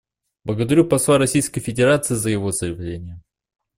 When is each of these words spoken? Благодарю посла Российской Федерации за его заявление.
Благодарю 0.45 0.83
посла 0.85 1.19
Российской 1.19 1.59
Федерации 1.61 2.15
за 2.15 2.31
его 2.31 2.51
заявление. 2.51 3.21